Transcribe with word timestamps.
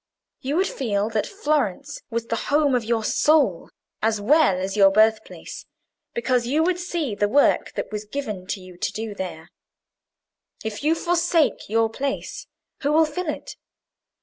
You 0.39 0.55
would 0.55 0.65
feel 0.67 1.09
that 1.11 1.27
Florence 1.27 2.01
was 2.09 2.25
the 2.25 2.35
home 2.49 2.73
of 2.73 2.83
your 2.83 3.03
soul 3.03 3.69
as 4.01 4.19
well 4.19 4.57
as 4.59 4.75
your 4.75 4.89
birthplace, 4.89 5.67
because 6.15 6.47
you 6.47 6.63
would 6.63 6.79
see 6.79 7.13
the 7.13 7.29
work 7.29 7.73
that 7.75 7.91
was 7.91 8.05
given 8.05 8.47
you 8.49 8.77
to 8.77 8.91
do 8.91 9.13
there. 9.13 9.49
If 10.65 10.83
you 10.83 10.95
forsake 10.95 11.69
your 11.69 11.87
place, 11.87 12.47
who 12.81 12.91
will 12.91 13.05
fill 13.05 13.29
it? 13.29 13.55